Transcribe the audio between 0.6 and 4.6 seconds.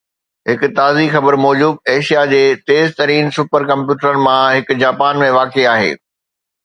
تازي خبر موجب ايشيا جي تيز ترين سپر ڪمپيوٽرن مان